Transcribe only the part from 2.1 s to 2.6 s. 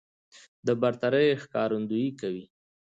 کوي